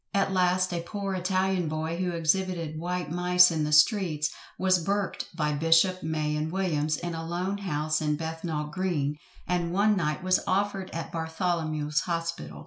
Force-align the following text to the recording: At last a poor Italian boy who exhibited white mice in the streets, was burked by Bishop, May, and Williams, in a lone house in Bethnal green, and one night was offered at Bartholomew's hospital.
At 0.15 0.33
last 0.33 0.73
a 0.73 0.81
poor 0.81 1.13
Italian 1.13 1.69
boy 1.69 1.97
who 1.97 2.09
exhibited 2.09 2.79
white 2.79 3.11
mice 3.11 3.51
in 3.51 3.65
the 3.65 3.71
streets, 3.71 4.31
was 4.57 4.83
burked 4.83 5.25
by 5.35 5.53
Bishop, 5.53 6.01
May, 6.01 6.35
and 6.35 6.51
Williams, 6.51 6.97
in 6.97 7.13
a 7.13 7.23
lone 7.23 7.59
house 7.59 8.01
in 8.01 8.15
Bethnal 8.15 8.63
green, 8.71 9.17
and 9.47 9.71
one 9.71 9.95
night 9.95 10.23
was 10.23 10.39
offered 10.47 10.89
at 10.89 11.11
Bartholomew's 11.11 11.99
hospital. 11.99 12.59